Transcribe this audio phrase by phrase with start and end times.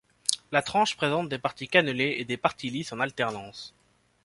[0.51, 3.71] La tranche présente des parties cannelées et des parties lisses en alternance.